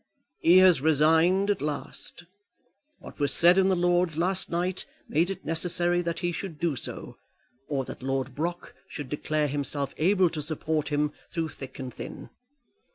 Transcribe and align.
"He 0.39 0.57
has 0.57 0.81
resigned 0.81 1.51
at 1.51 1.61
last. 1.61 2.25
What 2.97 3.19
was 3.19 3.31
said 3.31 3.59
in 3.59 3.67
the 3.67 3.75
Lords 3.75 4.17
last 4.17 4.49
night 4.49 4.87
made 5.07 5.29
it 5.29 5.45
necessary 5.45 6.01
that 6.01 6.21
he 6.21 6.31
should 6.31 6.57
do 6.57 6.75
so, 6.75 7.17
or 7.67 7.85
that 7.85 8.01
Lord 8.01 8.33
Brock 8.33 8.73
should 8.87 9.09
declare 9.09 9.47
himself 9.47 9.93
able 9.97 10.31
to 10.31 10.41
support 10.41 10.87
him 10.87 11.11
through 11.31 11.49
thick 11.49 11.77
and 11.77 11.93
thin. 11.93 12.31